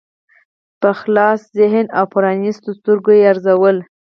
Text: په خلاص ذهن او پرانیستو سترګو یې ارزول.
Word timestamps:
په 0.81 0.89
خلاص 0.99 1.39
ذهن 1.59 1.85
او 1.97 2.03
پرانیستو 2.13 2.69
سترګو 2.79 3.11
یې 3.17 3.23
ارزول. 3.31 3.77